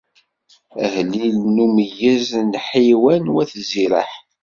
[0.83, 4.11] Ahellil n umeyyez n Hiyman n wat Ziraḥ.